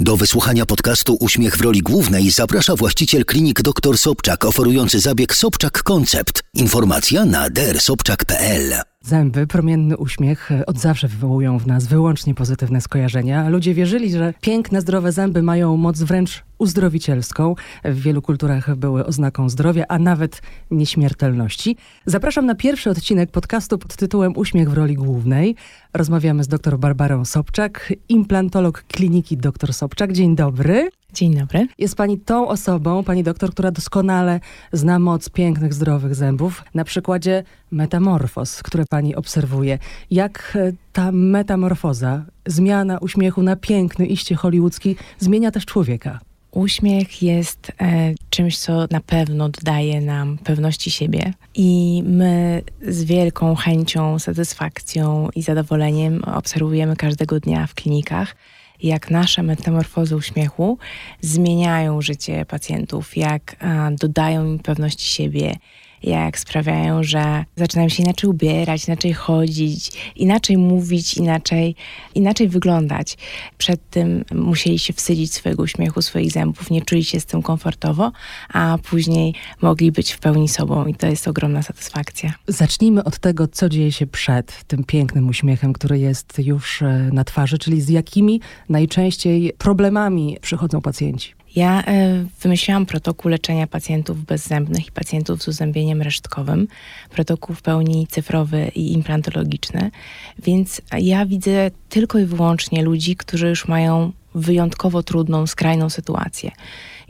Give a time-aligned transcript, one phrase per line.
[0.00, 5.82] Do wysłuchania podcastu Uśmiech w roli głównej zaprasza właściciel klinik dr Sobczak oferujący zabieg Sobczak
[5.82, 6.42] Koncept.
[6.54, 8.74] Informacja na drsobczak.pl.
[9.02, 13.48] Zęby, promienny uśmiech od zawsze wywołują w nas wyłącznie pozytywne skojarzenia.
[13.48, 17.54] Ludzie wierzyli, że piękne, zdrowe zęby mają moc wręcz uzdrowicielską.
[17.84, 21.76] W wielu kulturach były oznaką zdrowia, a nawet nieśmiertelności.
[22.06, 25.56] Zapraszam na pierwszy odcinek podcastu pod tytułem Uśmiech w roli głównej.
[25.94, 30.12] Rozmawiamy z dr Barbarą Sobczak, implantolog kliniki dr Sobczak.
[30.12, 30.90] Dzień dobry.
[31.12, 31.66] Dzień dobry.
[31.78, 34.40] Jest pani tą osobą, pani doktor, która doskonale
[34.72, 36.64] zna moc pięknych, zdrowych zębów.
[36.74, 39.78] Na przykładzie metamorfoz, które pani obserwuje.
[40.10, 46.18] Jak e, ta metamorfoza, zmiana uśmiechu na piękny, iście hollywoodzki, zmienia też człowieka?
[46.58, 51.32] Uśmiech jest e, czymś, co na pewno dodaje nam pewności siebie.
[51.54, 58.36] I my z wielką chęcią, satysfakcją i zadowoleniem obserwujemy każdego dnia w klinikach,
[58.82, 60.78] jak nasze metamorfozy uśmiechu
[61.20, 63.56] zmieniają życie pacjentów, jak
[64.00, 65.56] dodają im pewności siebie,
[66.02, 71.74] jak sprawiają, że zaczynają się inaczej ubierać, inaczej chodzić, inaczej mówić, inaczej,
[72.14, 73.16] inaczej wyglądać.
[73.58, 78.12] Przed tym musieli się wstydzić swojego uśmiechu, swoich zębów, nie czuli się z tym komfortowo,
[78.52, 82.34] a później mogli być w pełni sobą i to jest ogromna satysfakcja.
[82.46, 87.24] Zacznijmy od tego, co dzieje się przed tym pięknym uśmiechem, który jest już e, na
[87.24, 91.37] twarzy, czyli z jakimi najczęściej problemami przychodzą pacjenci.
[91.58, 96.68] Ja e, wymyśliłam protokół leczenia pacjentów bezzębnych i pacjentów z uzębieniem resztkowym.
[97.10, 99.90] Protokół w pełni cyfrowy i implantologiczny.
[100.38, 106.50] Więc ja widzę tylko i wyłącznie ludzi, którzy już mają wyjątkowo trudną, skrajną sytuację.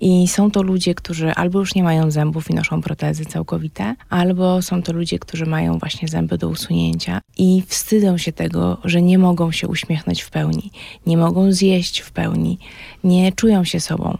[0.00, 4.62] I są to ludzie, którzy albo już nie mają zębów i noszą protezy całkowite, albo
[4.62, 9.18] są to ludzie, którzy mają właśnie zęby do usunięcia i wstydzą się tego, że nie
[9.18, 10.70] mogą się uśmiechnąć w pełni,
[11.06, 12.58] nie mogą zjeść w pełni,
[13.04, 14.18] nie czują się sobą.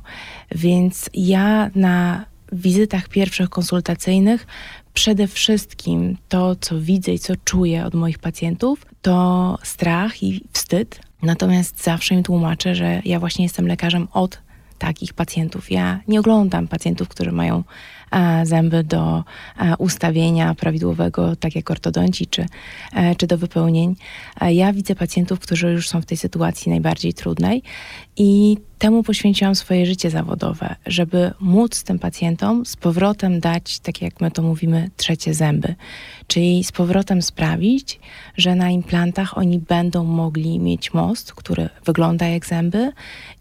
[0.54, 4.46] Więc ja na wizytach pierwszych konsultacyjnych
[4.94, 11.00] przede wszystkim to, co widzę i co czuję od moich pacjentów, to strach i wstyd.
[11.22, 14.38] Natomiast zawsze im tłumaczę, że ja właśnie jestem lekarzem od
[14.78, 15.70] takich pacjentów.
[15.70, 17.64] Ja nie oglądam pacjentów, którzy mają
[18.10, 19.24] e, zęby do
[19.58, 22.46] e, ustawienia prawidłowego, tak jak ortodonci, czy,
[22.94, 23.96] e, czy do wypełnień.
[24.40, 27.62] Ja widzę pacjentów, którzy już są w tej sytuacji najbardziej trudnej
[28.16, 34.20] i temu poświęciłam swoje życie zawodowe, żeby móc tym pacjentom z powrotem dać, tak jak
[34.20, 35.74] my to mówimy, trzecie zęby.
[36.26, 38.00] Czyli z powrotem sprawić,
[38.36, 42.92] że na implantach oni będą mogli mieć most, który wygląda jak zęby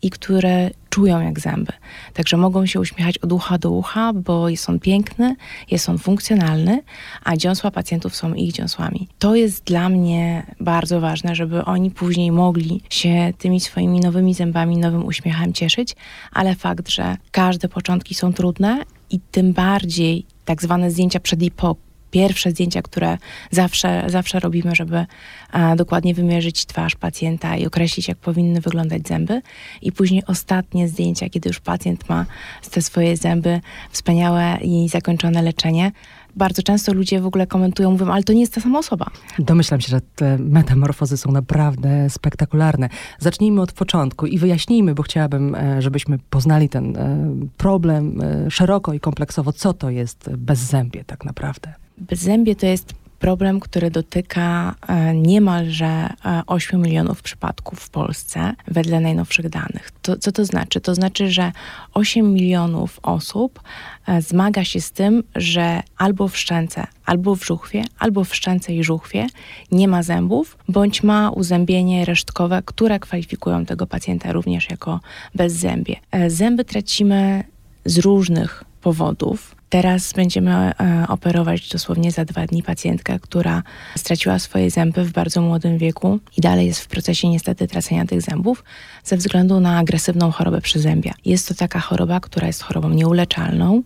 [0.01, 1.73] i które czują jak zęby.
[2.13, 5.35] Także mogą się uśmiechać od ucha do ucha, bo jest on piękny,
[5.71, 6.81] jest on funkcjonalny,
[7.23, 9.07] a dziąsła pacjentów są ich dziąsłami.
[9.19, 14.77] To jest dla mnie bardzo ważne, żeby oni później mogli się tymi swoimi nowymi zębami,
[14.77, 15.95] nowym uśmiechem cieszyć,
[16.31, 21.51] ale fakt, że każde początki są trudne i tym bardziej tak zwane zdjęcia przed i
[21.51, 21.75] po
[22.11, 23.17] pierwsze zdjęcia, które
[23.51, 25.05] zawsze, zawsze robimy, żeby
[25.51, 29.41] a, dokładnie wymierzyć twarz pacjenta i określić, jak powinny wyglądać zęby.
[29.81, 32.25] I później ostatnie zdjęcia, kiedy już pacjent ma
[32.71, 33.61] te swoje zęby
[33.91, 35.91] wspaniałe i zakończone leczenie.
[36.37, 39.05] Bardzo często ludzie w ogóle komentują, mówią, ale to nie jest ta sama osoba.
[39.39, 42.89] Domyślam się, że te metamorfozy są naprawdę spektakularne.
[43.19, 48.93] Zacznijmy od początku i wyjaśnijmy, bo chciałabym, e, żebyśmy poznali ten e, problem e, szeroko
[48.93, 51.73] i kompleksowo, co to jest bezzębie tak naprawdę.
[51.97, 56.09] Bezzębie to jest problem, który dotyka e, niemalże
[56.47, 59.91] 8 e, milionów przypadków w Polsce wedle najnowszych danych.
[60.01, 60.81] To, co to znaczy?
[60.81, 61.51] To znaczy, że
[61.94, 63.59] 8 milionów osób
[64.07, 68.73] e, zmaga się z tym, że albo w szczęce, albo w żuchwie, albo w szczęce
[68.73, 69.28] i żuchwie
[69.72, 74.99] nie ma zębów, bądź ma uzębienie resztkowe, które kwalifikują tego pacjenta również jako
[75.35, 75.95] bezzębie.
[76.28, 77.44] Zęby tracimy
[77.85, 79.55] z różnych powodów.
[79.69, 83.63] Teraz będziemy e, operować dosłownie za dwa dni pacjentkę, która
[83.97, 88.21] straciła swoje zęby w bardzo młodym wieku i dalej jest w procesie niestety tracenia tych
[88.21, 88.63] zębów
[89.03, 91.13] ze względu na agresywną chorobę przyzębia.
[91.25, 93.84] Jest to taka choroba, która jest chorobą nieuleczalną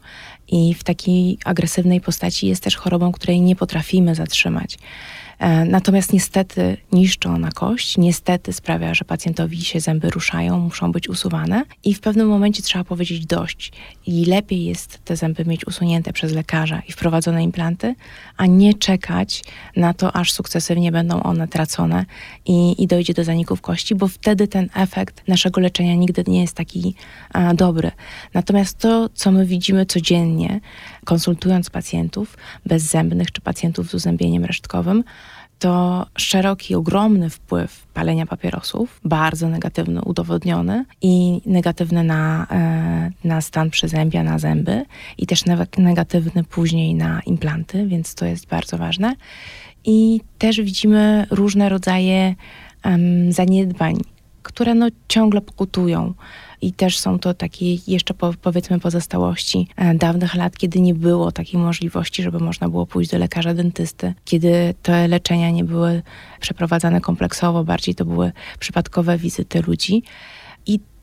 [0.47, 4.77] i w takiej agresywnej postaci jest też chorobą, której nie potrafimy zatrzymać.
[5.41, 11.09] E, natomiast niestety niszczy ona kość, niestety sprawia, że pacjentowi się zęby ruszają, muszą być
[11.09, 13.71] usuwane i w pewnym momencie trzeba powiedzieć dość.
[14.05, 17.95] I lepiej jest te zęby mieć usunięte przez lekarza i wprowadzone implanty,
[18.37, 19.43] a nie czekać
[19.75, 22.05] na to, aż sukcesywnie będą one tracone
[22.45, 26.55] i, i dojdzie do zaników kości, bo wtedy ten efekt naszego leczenia nigdy nie jest
[26.55, 26.95] taki
[27.33, 27.91] a, dobry.
[28.33, 30.59] Natomiast to, co my widzimy codziennie,
[31.05, 35.03] konsultując pacjentów bezzębnych czy pacjentów z uzębieniem resztkowym,
[35.61, 43.69] to szeroki, ogromny wpływ palenia papierosów, bardzo negatywny, udowodniony i negatywny na, e, na stan
[43.69, 44.85] przyzębia, na zęby
[45.17, 45.43] i też
[45.77, 49.15] negatywny później na implanty, więc to jest bardzo ważne.
[49.85, 52.35] I też widzimy różne rodzaje
[52.85, 53.95] um, zaniedbań,
[54.43, 56.13] które no ciągle pokutują.
[56.61, 61.31] I też są to takie jeszcze po, powiedzmy pozostałości e, dawnych lat, kiedy nie było
[61.31, 66.01] takiej możliwości, żeby można było pójść do lekarza dentysty, kiedy te leczenia nie były
[66.39, 70.03] przeprowadzane kompleksowo, bardziej to były przypadkowe wizyty ludzi.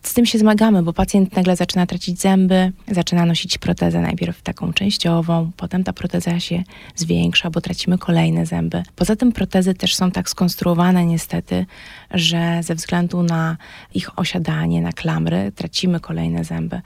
[0.02, 4.72] Z tym się zmagamy, bo pacjent nagle zaczyna tracić zęby, zaczyna nosić protezę najpierw taką
[4.72, 6.62] częściową, potem ta proteza się
[6.96, 8.82] zwiększa, bo tracimy kolejne zęby.
[8.96, 11.66] Poza tym protezy też są tak skonstruowane niestety,
[12.10, 13.56] że ze względu na
[13.94, 16.80] ich osiadanie, na klamry, tracimy kolejne zęby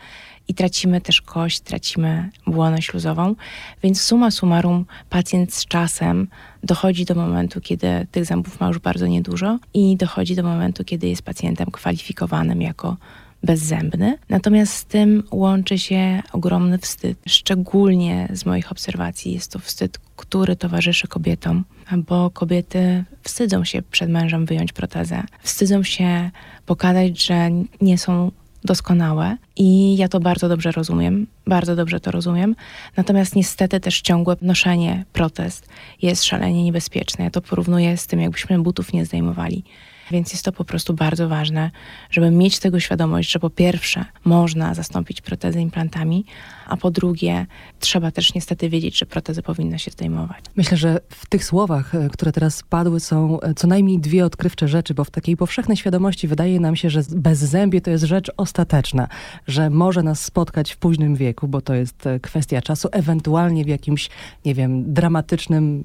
[0.49, 3.35] i tracimy też kość, tracimy błonę śluzową,
[3.83, 6.29] więc suma summarum pacjent z czasem
[6.63, 11.09] dochodzi do momentu, kiedy tych zębów ma już bardzo niedużo i dochodzi do momentu, kiedy
[11.09, 12.97] jest pacjentem kwalifikowanym jako
[13.43, 14.19] bezzębny.
[14.29, 17.19] Natomiast z tym łączy się ogromny wstyd.
[17.27, 21.65] Szczególnie z moich obserwacji jest to wstyd, który towarzyszy kobietom,
[21.97, 25.23] bo kobiety wstydzą się przed mężem wyjąć protezę.
[25.43, 26.31] Wstydzą się
[26.67, 27.51] pokazać, że
[27.81, 28.31] nie są
[28.65, 32.57] doskonałe i ja to bardzo dobrze rozumiem, bardzo dobrze to rozumiem.
[32.97, 35.69] Natomiast niestety też ciągłe noszenie protest
[36.03, 37.25] jest szalenie niebezpieczne.
[37.25, 39.65] Ja to porównuję z tym, jakbyśmy butów nie zdejmowali.
[40.11, 41.71] Więc jest to po prostu bardzo ważne,
[42.11, 46.25] żeby mieć tego świadomość, że po pierwsze można zastąpić protezy implantami,
[46.67, 47.47] a po drugie
[47.81, 50.45] trzeba też niestety wiedzieć, że protezy powinno się zdejmować.
[50.57, 54.69] Myślę, że w tych słowach, e, które teraz padły, są e, co najmniej dwie odkrywcze
[54.69, 59.09] rzeczy, bo w takiej powszechnej świadomości wydaje nam się, że bezzębie to jest rzecz ostateczna,
[59.47, 63.69] że może nas spotkać w późnym wieku, bo to jest e, kwestia czasu, ewentualnie w
[63.69, 64.11] jakimś,
[64.45, 65.85] nie wiem, dramatycznym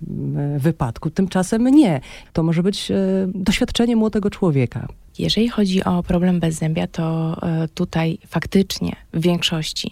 [0.58, 1.10] wypadku.
[1.10, 2.02] Tymczasem nie.
[2.34, 2.92] To może być
[3.26, 4.88] doświadczenie młodego człowieka.
[5.20, 7.38] Jeżeli chodzi o problem bezzębia, to
[7.74, 9.92] tutaj faktycznie w większości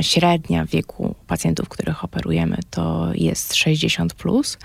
[0.00, 4.58] średnia wieku pacjentów, których operujemy, to jest 60 plus.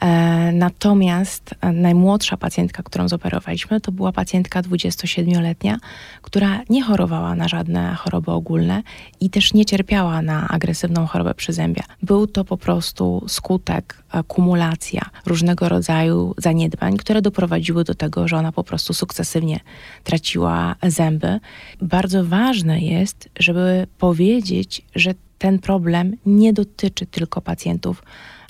[0.00, 5.78] E, natomiast najmłodsza pacjentka, którą zoperowaliśmy, to była pacjentka 27-letnia,
[6.22, 8.82] która nie chorowała na żadne choroby ogólne
[9.20, 11.82] i też nie cierpiała na agresywną chorobę przyzębia.
[12.02, 18.52] Był to po prostu skutek, kumulacja różnego rodzaju zaniedbań, które doprowadziły do tego, że ona
[18.52, 19.60] po prostu sukcesywnie
[20.04, 21.40] traciła zęby.
[21.82, 24.31] Bardzo ważne jest, żeby powiedzieć,
[24.94, 28.02] że ten problem nie dotyczy tylko pacjentów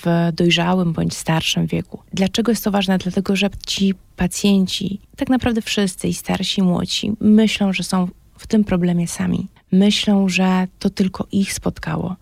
[0.05, 1.99] w dojrzałym bądź starszym wieku.
[2.13, 2.97] Dlaczego jest to ważne?
[2.97, 8.07] Dlatego, że ci pacjenci, tak naprawdę wszyscy, i starsi, i młodsi, myślą, że są
[8.37, 9.47] w tym problemie sami.
[9.71, 12.15] Myślą, że to tylko ich spotkało.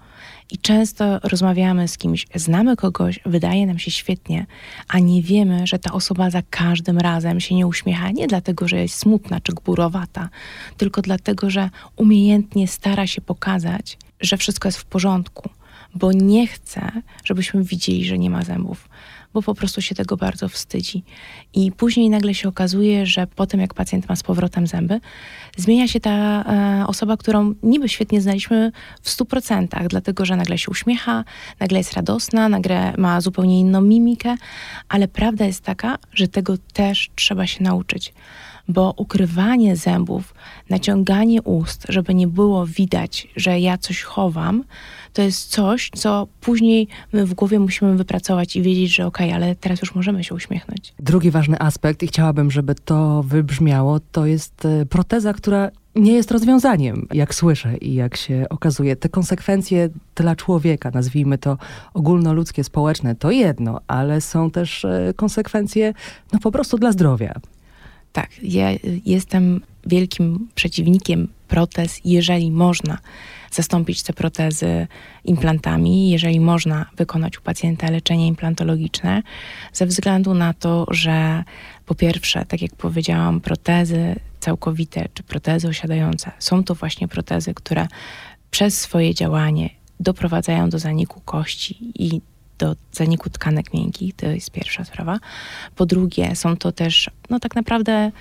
[0.52, 4.46] I często rozmawiamy z kimś, znamy kogoś, wydaje nam się świetnie,
[4.88, 8.78] a nie wiemy, że ta osoba za każdym razem się nie uśmiecha nie dlatego, że
[8.78, 10.30] jest smutna czy gburowata,
[10.78, 15.50] tylko dlatego, że umiejętnie stara się pokazać, że wszystko jest w porządku,
[15.96, 16.92] bo nie chce,
[17.24, 18.90] żebyśmy widzieli, że nie ma zębów
[19.34, 21.04] bo po prostu się tego bardzo wstydzi.
[21.54, 25.00] I później nagle się okazuje, że po tym, jak pacjent ma z powrotem zęby,
[25.58, 30.72] zmienia się ta e, osoba, którą niby świetnie znaliśmy w 100%, dlatego że nagle się
[30.72, 31.24] uśmiecha,
[31.60, 34.36] nagle jest radosna, nagle ma zupełnie inną mimikę,
[34.90, 38.14] ale prawda jest taka, że tego też trzeba się nauczyć
[38.68, 40.34] bo ukrywanie zębów,
[40.70, 44.64] naciąganie ust, żeby nie było widać, że ja coś chowam,
[45.14, 49.36] to jest coś, co później my w głowie musimy wypracować i wiedzieć, że okej, okay,
[49.36, 50.94] ale teraz już możemy się uśmiechnąć.
[51.00, 56.32] Drugi ważny aspekt, i chciałabym, żeby to wybrzmiało, to jest e, proteza, która nie jest
[56.32, 58.96] rozwiązaniem, jak słyszę i jak się okazuje.
[58.96, 61.58] Te konsekwencje dla człowieka, nazwijmy to
[61.94, 65.94] ogólnoludzkie, społeczne, to jedno, ale są też e, konsekwencje
[66.34, 67.34] no po prostu dla zdrowia.
[68.14, 68.70] Tak, ja
[69.06, 72.98] jestem wielkim przeciwnikiem protez, jeżeli można
[73.52, 74.88] zastąpić te protezy
[75.24, 79.24] implantami, jeżeli można wykonać u pacjenta leczenie implantologiczne,
[79.74, 81.44] ze względu na to, że
[81.86, 87.88] po pierwsze, tak jak powiedziałam, protezy całkowite czy protezy osiadające są to właśnie protezy, które
[88.52, 92.22] przez swoje działanie doprowadzają do zaniku kości i
[92.62, 95.20] do zaniku tkanek miękkich, to jest pierwsza sprawa.
[95.76, 98.12] Po drugie, są to też, no tak naprawdę,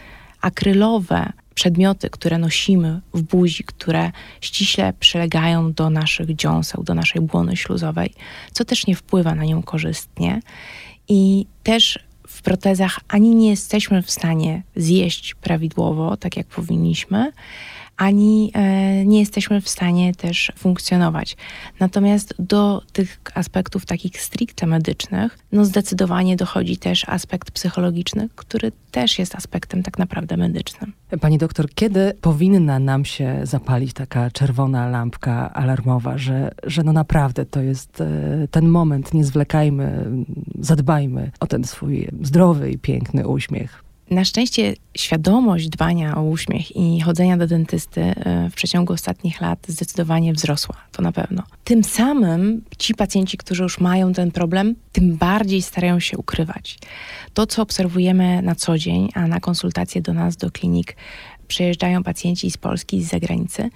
[0.40, 7.56] akrylowe przedmioty, które nosimy w buzi, które ściśle przylegają do naszych dziąseł, do naszej błony
[7.56, 8.14] śluzowej,
[8.52, 10.40] co też nie wpływa na nią korzystnie.
[11.08, 17.32] I też w protezach ani nie jesteśmy w stanie zjeść prawidłowo, tak jak powinniśmy,
[18.00, 21.36] ani e, nie jesteśmy w stanie też funkcjonować.
[21.80, 29.18] Natomiast do tych aspektów takich stricte medycznych, no zdecydowanie dochodzi też aspekt psychologiczny, który też
[29.18, 30.92] jest aspektem tak naprawdę medycznym.
[31.20, 37.46] Pani doktor, kiedy powinna nam się zapalić taka czerwona lampka alarmowa, że, że no naprawdę
[37.46, 40.06] to jest e, ten moment, nie zwlekajmy,
[40.60, 43.89] zadbajmy o ten swój zdrowy i piękny uśmiech?
[44.10, 49.58] Na szczęście świadomość dbania o uśmiech i chodzenia do dentysty e, w przeciągu ostatnich lat
[49.68, 51.42] zdecydowanie wzrosła, to na pewno.
[51.64, 56.78] Tym samym ci pacjenci, którzy już mają ten problem, tym bardziej starają się ukrywać.
[57.34, 60.96] To, co obserwujemy na co dzień, a na konsultacje do nas, do klinik
[61.48, 63.70] przyjeżdżają pacjenci z Polski i z zagranicy,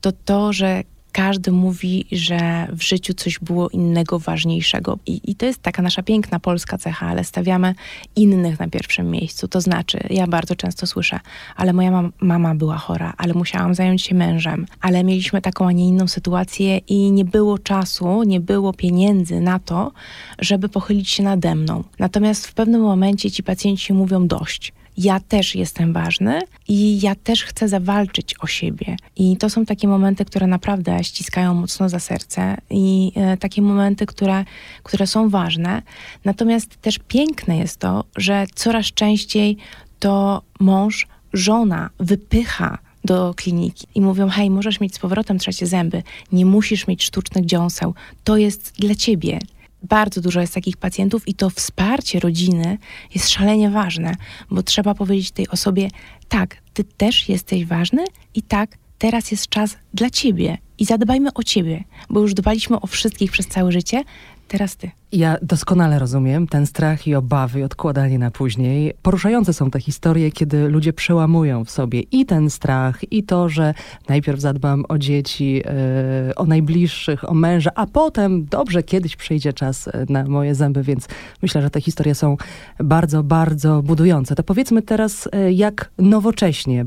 [0.00, 0.82] to to, że
[1.16, 4.98] każdy mówi, że w życiu coś było innego, ważniejszego.
[5.06, 7.74] I, I, to jest taka nasza piękna polska cecha, ale stawiamy
[8.16, 9.48] innych na pierwszym miejscu.
[9.48, 11.20] To znaczy, ja bardzo często słyszę,
[11.56, 15.72] ale moja mam, mama była chora, ale musiałam zająć się mężem, ale mieliśmy taką, a
[15.72, 19.92] nie inną sytuację i nie było czasu, nie było pieniędzy na to,
[20.38, 21.84] żeby pochylić się nade mną.
[21.98, 27.44] Natomiast w pewnym momencie ci pacjenci mówią dość ja też jestem ważny i ja też
[27.44, 28.96] chcę zawalczyć o siebie.
[29.16, 34.06] I to są takie momenty, które naprawdę ściskają mocno za serce i e, takie momenty,
[34.06, 34.44] które,
[34.82, 35.82] które są ważne.
[36.24, 39.56] Natomiast też piękne jest to, że coraz częściej
[39.98, 46.02] to mąż, żona wypycha do kliniki i mówią: Hej, możesz mieć z powrotem trzecie zęby,
[46.32, 49.38] nie musisz mieć sztucznych dziąseł, to jest dla ciebie,
[49.82, 52.78] bardzo dużo jest takich pacjentów i to wsparcie rodziny
[53.14, 54.16] jest szalenie ważne,
[54.50, 55.88] bo trzeba powiedzieć tej osobie:
[56.28, 58.04] tak, ty też jesteś ważny
[58.34, 62.86] i tak, teraz jest czas dla ciebie i zadbajmy o ciebie, bo już dbaliśmy o
[62.86, 64.04] wszystkich przez całe życie,
[64.48, 64.90] teraz ty.
[65.12, 68.94] Ja doskonale rozumiem ten strach i obawy, odkładanie na później.
[69.02, 73.74] Poruszające są te historie, kiedy ludzie przełamują w sobie i ten strach, i to, że
[74.08, 79.88] najpierw zadbam o dzieci, yy, o najbliższych, o męża, a potem dobrze, kiedyś przyjdzie czas
[79.88, 81.08] e, na moje zęby, więc
[81.42, 82.36] myślę, że te historie są
[82.78, 84.34] bardzo, bardzo budujące.
[84.34, 86.86] To powiedzmy teraz, yy, jak nowocześnie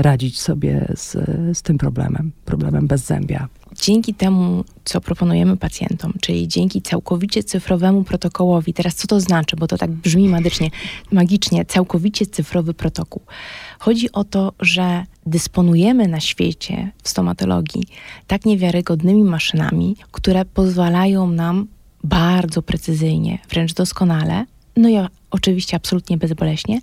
[0.00, 1.12] radzić sobie z,
[1.58, 3.48] z tym problemem, problemem bezzębia
[3.80, 9.66] dzięki temu, co proponujemy pacjentom, czyli dzięki całkowicie cyfrowemu protokołowi, teraz co to znaczy, bo
[9.66, 10.70] to tak brzmi magicznie,
[11.12, 13.22] magicznie całkowicie cyfrowy protokół.
[13.78, 17.82] Chodzi o to, że dysponujemy na świecie w stomatologii
[18.26, 21.66] tak niewiarygodnymi maszynami, które pozwalają nam
[22.04, 26.80] bardzo precyzyjnie, wręcz doskonale, no ja oczywiście absolutnie bezboleśnie,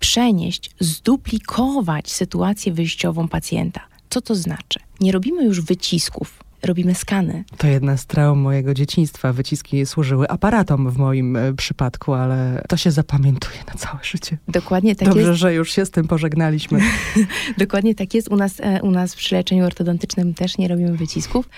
[0.00, 3.89] przenieść, zduplikować sytuację wyjściową pacjenta.
[4.10, 4.80] Co to znaczy?
[5.00, 7.44] Nie robimy już wycisków, robimy skany.
[7.56, 9.32] To jedna z traum mojego dzieciństwa.
[9.32, 14.38] Wyciski służyły aparatom w moim e, przypadku, ale to się zapamiętuje na całe życie.
[14.48, 15.40] Dokładnie tak Dobrze, jest.
[15.40, 16.80] że już się z tym pożegnaliśmy.
[17.58, 18.28] Dokładnie tak jest.
[18.28, 21.48] U nas, e, u nas przy leczeniu ortodontycznym też nie robimy wycisków.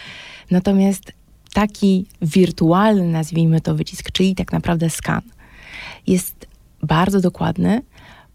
[0.50, 1.12] Natomiast
[1.52, 5.22] taki wirtualny, nazwijmy to wycisk, czyli tak naprawdę skan,
[6.06, 6.46] jest
[6.82, 7.82] bardzo dokładny,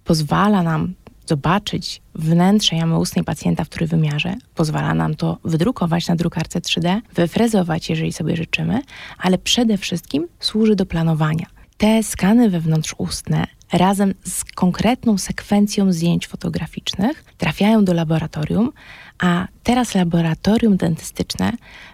[0.03, 0.93] pozwala nam
[1.27, 4.35] zobaczyć wnętrze jamy ustnej pacjenta w trójwymiarze.
[4.55, 8.81] Pozwala nam to wydrukować na drukarce 3D, wyfrezować, jeżeli sobie życzymy,
[9.17, 11.45] ale przede wszystkim służy do planowania.
[11.77, 18.71] Te skany wewnątrzustne razem z konkretną sekwencją zdjęć fotograficznych trafiają do laboratorium,
[19.19, 21.53] a teraz laboratorium dentystyczne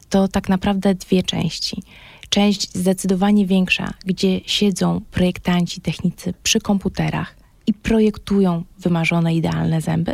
[0.10, 1.84] to tak naprawdę dwie części.
[2.30, 10.14] Część zdecydowanie większa, gdzie siedzą projektanci, technicy przy komputerach, i projektują wymarzone, idealne zęby.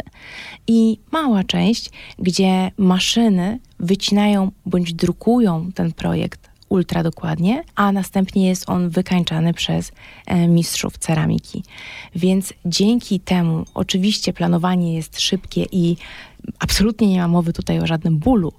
[0.68, 1.90] I mała część,
[2.20, 9.92] gdzie maszyny wycinają bądź drukują ten projekt ultra dokładnie, a następnie jest on wykańczany przez
[10.26, 11.64] e, mistrzów ceramiki.
[12.16, 15.98] Więc dzięki temu oczywiście planowanie jest szybkie i
[16.60, 18.54] absolutnie nie ma mowy tutaj o żadnym bólu.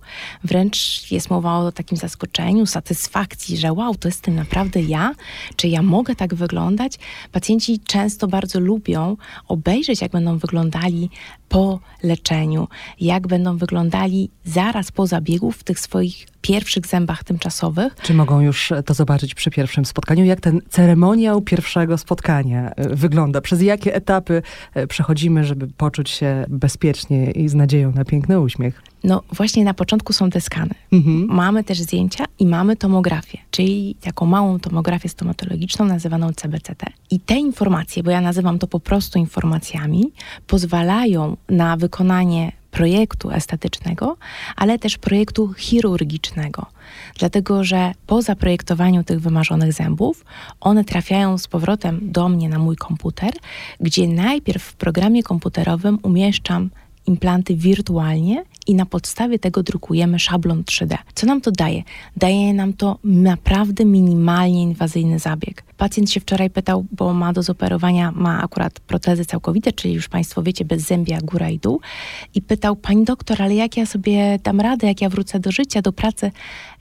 [0.45, 5.15] Wręcz jest mowa o takim zaskoczeniu, satysfakcji, że wow, to jestem naprawdę ja,
[5.57, 6.99] czy ja mogę tak wyglądać.
[7.33, 9.17] Pacjenci często bardzo lubią
[9.49, 11.11] obejrzeć, jak będą wyglądali
[11.51, 12.69] po leczeniu,
[13.01, 17.97] jak będą wyglądali zaraz po zabiegu w tych swoich pierwszych zębach tymczasowych.
[18.03, 20.25] Czy mogą już to zobaczyć przy pierwszym spotkaniu?
[20.25, 23.41] Jak ten ceremoniał pierwszego spotkania e, wygląda?
[23.41, 24.43] Przez jakie etapy
[24.75, 28.83] e, przechodzimy, żeby poczuć się bezpiecznie i z nadzieją na piękny uśmiech?
[29.05, 30.75] No właśnie na początku są te skany.
[30.93, 31.27] Mhm.
[31.27, 36.85] Mamy też zdjęcia i mamy tomografię, czyli taką małą tomografię stomatologiczną nazywaną CBCT.
[37.11, 40.13] I te informacje, bo ja nazywam to po prostu informacjami,
[40.47, 44.17] pozwalają na wykonanie projektu estetycznego,
[44.57, 46.67] ale też projektu chirurgicznego.
[47.19, 50.25] Dlatego, że po zaprojektowaniu tych wymarzonych zębów,
[50.61, 53.33] one trafiają z powrotem do mnie na mój komputer,
[53.81, 56.71] gdzie najpierw w programie komputerowym umieszczam
[57.07, 60.97] implanty wirtualnie i na podstawie tego drukujemy szablon 3D.
[61.15, 61.83] Co nam to daje?
[62.17, 65.65] Daje nam to naprawdę minimalnie inwazyjny zabieg.
[65.77, 70.43] Pacjent się wczoraj pytał, bo ma do zoperowania, ma akurat protezy całkowite, czyli już Państwo
[70.43, 71.81] wiecie, bez zębia góra i dół.
[72.35, 75.83] I pytał, pani doktor, ale jak ja sobie dam radę, jak ja wrócę do życia,
[75.83, 76.31] do pracy?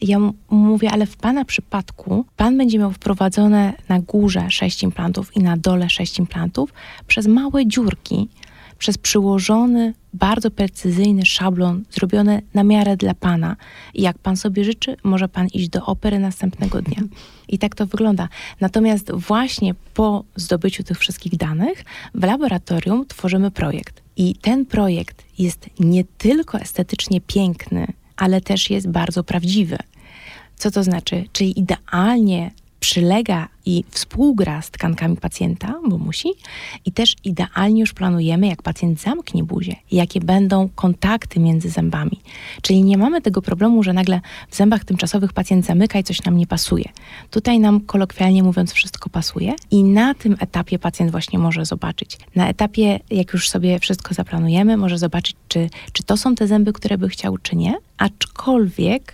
[0.01, 5.39] Ja mówię, ale w Pana przypadku Pan będzie miał wprowadzone na górze sześć implantów i
[5.39, 6.73] na dole sześć implantów
[7.07, 8.29] przez małe dziurki,
[8.79, 13.55] przez przyłożony, bardzo precyzyjny szablon, zrobiony na miarę dla pana.
[13.93, 17.03] I jak pan sobie życzy, może pan iść do opery następnego dnia.
[17.48, 18.29] I tak to wygląda.
[18.62, 24.01] Natomiast właśnie po zdobyciu tych wszystkich danych w laboratorium tworzymy projekt.
[24.17, 29.77] I ten projekt jest nie tylko estetycznie piękny, ale też jest bardzo prawdziwy.
[30.55, 31.25] Co to znaczy?
[31.31, 36.29] Czyli idealnie przylega i współgra z tkankami pacjenta, bo musi,
[36.86, 42.19] i też idealnie już planujemy, jak pacjent zamknie buzię, jakie będą kontakty między zębami.
[42.62, 46.38] Czyli nie mamy tego problemu, że nagle w zębach tymczasowych pacjent zamyka i coś nam
[46.38, 46.86] nie pasuje.
[47.29, 52.17] Tutaj nam kolokwialnie mówiąc wszystko pasuje i na tym etapie pacjent właśnie może zobaczyć.
[52.36, 56.74] Na etapie, jak już sobie wszystko zaplanujemy, może zobaczyć, czy, czy to są te zęby,
[56.74, 57.75] które by chciał, czy nie.
[57.98, 59.13] Aczkolwiek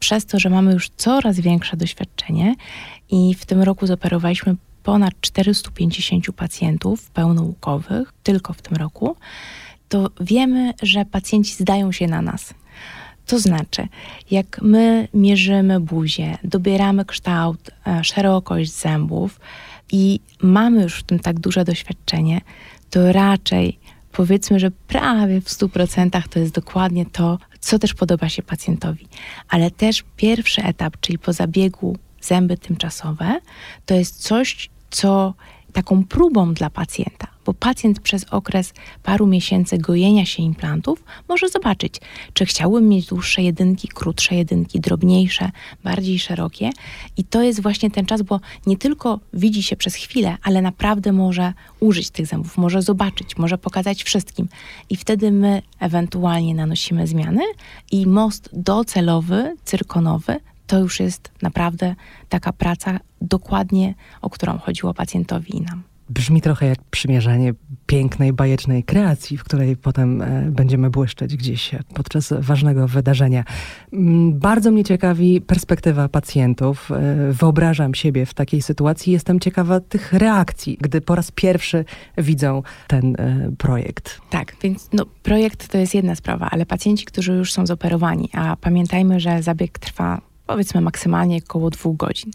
[0.00, 2.54] przez to, że mamy już coraz większe doświadczenie
[3.10, 9.16] i w tym roku zoperowaliśmy ponad 450 pacjentów pełnoukowych, tylko w tym roku,
[9.88, 12.54] to wiemy, że pacjenci zdają się na nas.
[13.26, 13.88] To znaczy,
[14.30, 19.40] jak my mierzymy buzię, dobieramy kształt, e, szerokość zębów
[19.92, 22.40] i mamy już w tym tak duże doświadczenie,
[22.90, 23.78] to raczej
[24.12, 29.08] powiedzmy, że prawie w 100% to jest dokładnie to, co też podoba się pacjentowi.
[29.48, 33.40] Ale też pierwszy etap, czyli po zabiegu zęby tymczasowe,
[33.86, 35.34] to jest coś, co
[35.72, 41.94] taką próbą dla pacjenta, bo pacjent przez okres paru miesięcy gojenia się implantów może zobaczyć,
[42.32, 45.50] czy chciałbym mieć dłuższe jedynki, krótsze jedynki, drobniejsze,
[45.84, 46.70] bardziej szerokie.
[47.16, 51.12] I to jest właśnie ten czas, bo nie tylko widzi się przez chwilę, ale naprawdę
[51.12, 54.48] może użyć tych zębów, może zobaczyć, może pokazać wszystkim.
[54.90, 57.42] I wtedy my ewentualnie nanosimy zmiany
[57.92, 61.94] i most docelowy, cyrkonowy to już jest naprawdę
[62.28, 65.89] taka praca dokładnie, o którą chodziło pacjentowi i nam.
[66.10, 67.54] Brzmi trochę jak przymierzanie
[67.86, 73.44] pięknej, bajecznej kreacji, w której potem e, będziemy błyszczeć gdzieś podczas ważnego wydarzenia.
[73.92, 76.90] Mm, bardzo mnie ciekawi perspektywa pacjentów.
[76.90, 79.12] E, wyobrażam siebie w takiej sytuacji.
[79.12, 81.84] Jestem ciekawa tych reakcji, gdy po raz pierwszy
[82.18, 84.20] widzą ten e, projekt.
[84.30, 88.56] Tak, więc no, projekt to jest jedna sprawa, ale pacjenci, którzy już są zoperowani, a
[88.56, 92.30] pamiętajmy, że zabieg trwa powiedzmy maksymalnie około dwóch godzin.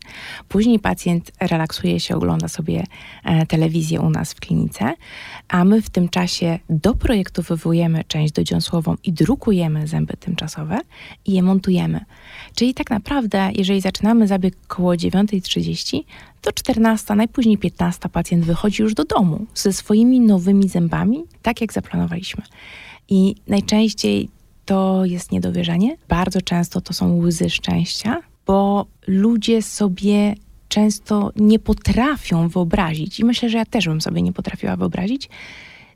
[0.49, 2.84] Później pacjent relaksuje się, ogląda sobie
[3.23, 4.93] e, telewizję u nas w klinice,
[5.47, 10.80] a my w tym czasie doprojektowujemy część dodziąsłową i drukujemy zęby tymczasowe
[11.25, 12.06] i je montujemy.
[12.56, 16.01] Czyli tak naprawdę, jeżeli zaczynamy zabieg około 9.30,
[16.41, 21.73] to 14, najpóźniej 15 pacjent wychodzi już do domu ze swoimi nowymi zębami, tak jak
[21.73, 22.43] zaplanowaliśmy.
[23.10, 24.30] I najczęściej
[24.65, 25.97] to jest niedowierzanie.
[26.08, 30.36] Bardzo często to są łzy szczęścia, bo ludzie sobie
[30.67, 35.30] często nie potrafią wyobrazić, i myślę, że ja też bym sobie nie potrafiła wyobrazić,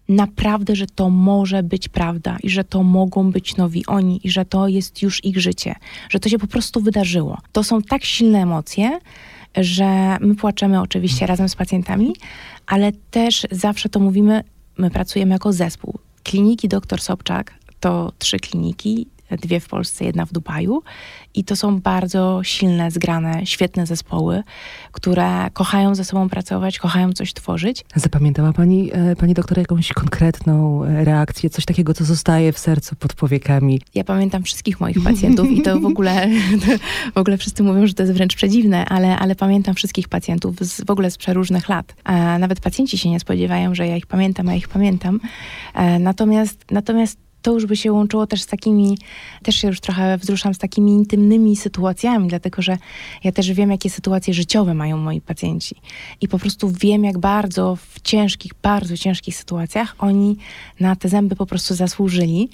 [0.09, 4.45] naprawdę, że to może być prawda i że to mogą być nowi oni i że
[4.45, 5.75] to jest już ich życie,
[6.09, 7.37] że to się po prostu wydarzyło.
[7.51, 8.99] To są tak silne emocje,
[9.57, 12.13] że my płaczemy oczywiście razem z pacjentami,
[12.67, 14.43] ale też zawsze to mówimy,
[14.77, 15.99] my pracujemy jako zespół.
[16.23, 20.83] Kliniki dr Sobczak to trzy kliniki, dwie w Polsce, jedna w Dubaju.
[21.33, 24.43] I to są bardzo silne, zgrane, świetne zespoły,
[24.91, 27.85] które kochają ze sobą pracować, kochają coś tworzyć.
[27.95, 32.95] Zapamiętała pani, e, pani doktor, jakąś konkretną e, reakcję, coś takiego, co zostaje w sercu
[32.95, 33.81] pod powiekami?
[33.95, 36.29] Ja pamiętam wszystkich moich pacjentów i to w ogóle,
[37.15, 40.81] w ogóle wszyscy mówią, że to jest wręcz przedziwne, ale, ale pamiętam wszystkich pacjentów z,
[40.85, 41.95] w ogóle z przeróżnych lat.
[42.03, 45.19] A nawet pacjenci się nie spodziewają, że ja ich pamiętam, a ich pamiętam.
[45.73, 48.97] E, natomiast, natomiast to już by się łączyło też z takimi,
[49.43, 52.77] też się już trochę wzruszam z takimi intymnymi sytuacjami, dlatego że
[53.23, 55.75] ja też wiem, jakie sytuacje życiowe mają moi pacjenci.
[56.21, 60.37] I po prostu wiem, jak bardzo w ciężkich, bardzo ciężkich sytuacjach oni
[60.79, 62.49] na te zęby po prostu zasłużyli.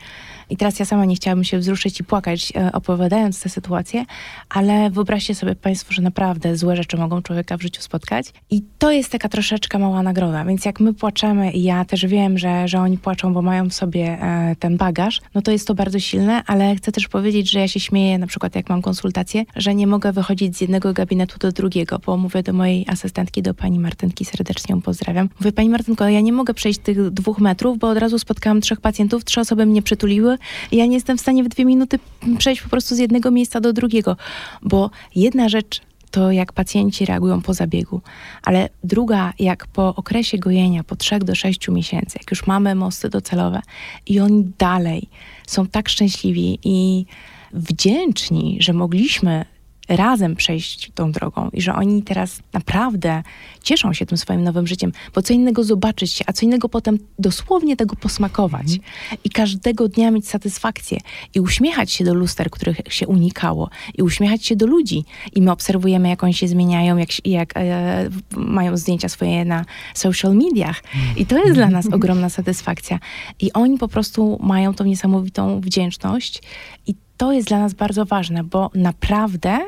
[0.49, 4.05] I teraz ja sama nie chciałabym się wzruszyć i płakać, e, opowiadając tę sytuację,
[4.49, 8.34] ale wyobraźcie sobie Państwo, że naprawdę złe rzeczy mogą człowieka w życiu spotkać.
[8.51, 10.45] I to jest taka troszeczkę mała nagroda.
[10.45, 13.73] Więc jak my płaczemy, i ja też wiem, że, że oni płaczą, bo mają w
[13.73, 17.60] sobie e, ten bagaż, no to jest to bardzo silne, ale chcę też powiedzieć, że
[17.60, 21.39] ja się śmieję, na przykład jak mam konsultację, że nie mogę wychodzić z jednego gabinetu
[21.39, 25.29] do drugiego, bo mówię do mojej asystentki, do pani Martynki, serdecznie ją pozdrawiam.
[25.39, 28.81] Mówię, pani Martynko, ja nie mogę przejść tych dwóch metrów, bo od razu spotkałam trzech
[28.81, 30.35] pacjentów, trzy osoby mnie przytuliły
[30.71, 32.00] ja nie jestem w stanie w dwie minuty
[32.38, 34.17] przejść po prostu z jednego miejsca do drugiego,
[34.62, 38.02] bo jedna rzecz to jak pacjenci reagują po zabiegu,
[38.43, 43.10] ale druga, jak po okresie gojenia, po 3 do 6 miesięcy, jak już mamy mosty
[43.10, 43.62] docelowe
[44.08, 45.10] i oni dalej
[45.48, 47.06] są tak szczęśliwi i
[47.54, 49.45] wdzięczni, że mogliśmy
[49.88, 53.24] razem przejść tą drogą i że oni teraz naprawdę
[53.63, 57.00] cieszą się tym swoim nowym życiem, bo co innego zobaczyć się, a co innego potem
[57.19, 58.82] dosłownie tego posmakować mm.
[59.24, 60.98] i każdego dnia mieć satysfakcję
[61.36, 65.06] i uśmiechać się do luster, których się unikało i uśmiechać się do ludzi.
[65.36, 70.36] I my obserwujemy, jak oni się zmieniają, jak, jak e, mają zdjęcia swoje na social
[70.36, 70.84] mediach.
[71.17, 73.00] I to jest dla nas ogromna satysfakcja.
[73.39, 76.41] I oni po prostu mają tą niesamowitą wdzięczność
[76.88, 79.60] i to jest dla nas bardzo ważne, bo naprawdę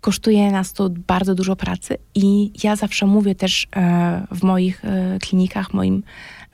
[0.00, 5.18] kosztuje nas to bardzo dużo pracy i ja zawsze mówię też e, w moich e,
[5.18, 6.02] klinikach, moim,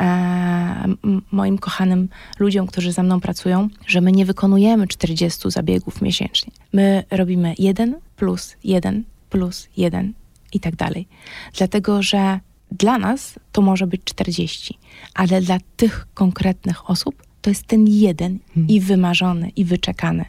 [0.03, 0.85] e,
[1.33, 2.09] moim kochanym
[2.39, 6.53] ludziom, którzy ze mną pracują, że my nie wykonujemy 40 zabiegów miesięcznie.
[6.73, 10.13] My robimy jeden plus jeden plus jeden
[10.53, 11.09] i tak dalej.
[11.57, 14.79] Dlatego, że dla nas to może być 40,
[15.15, 18.71] ale dla tych konkretnych osób to jest ten jeden hmm.
[18.71, 20.25] i wymarzony, i wyczekany.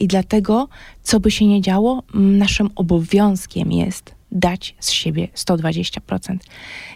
[0.00, 0.68] I dlatego,
[1.02, 6.36] co by się nie działo, naszym obowiązkiem jest dać z siebie 120%.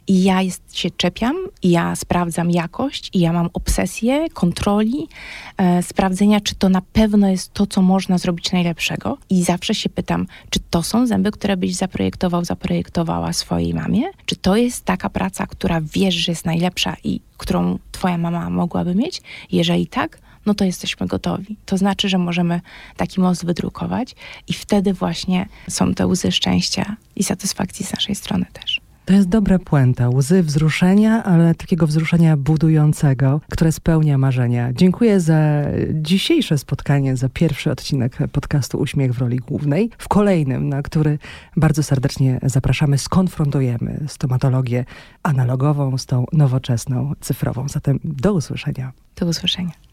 [0.07, 5.09] I ja jest, się czepiam, ja sprawdzam jakość, i ja mam obsesję kontroli,
[5.57, 9.19] e, sprawdzenia, czy to na pewno jest to, co można zrobić najlepszego.
[9.31, 14.03] I zawsze się pytam, czy to są zęby, które byś zaprojektował, zaprojektowała swojej mamie?
[14.27, 18.95] Czy to jest taka praca, która wiesz, że jest najlepsza i którą twoja mama mogłaby
[18.95, 19.23] mieć?
[19.53, 21.57] Jeżeli tak, no to jesteśmy gotowi.
[21.67, 22.61] To znaczy, że możemy
[22.97, 24.15] taki most wydrukować
[24.49, 28.81] i wtedy właśnie są te łzy szczęścia i satysfakcji z naszej strony też.
[29.05, 30.09] To jest dobre puenta.
[30.09, 34.73] Łzy wzruszenia, ale takiego wzruszenia budującego, które spełnia marzenia.
[34.73, 39.91] Dziękuję za dzisiejsze spotkanie, za pierwszy odcinek podcastu Uśmiech w roli głównej.
[39.99, 41.19] W kolejnym, na który
[41.57, 44.85] bardzo serdecznie zapraszamy, skonfrontujemy stomatologię
[45.23, 47.69] analogową z tą nowoczesną, cyfrową.
[47.69, 48.93] Zatem do usłyszenia.
[49.17, 49.88] Do usłyszenia.